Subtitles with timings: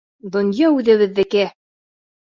[0.35, 1.45] Донъя үҙебеҙҙеке!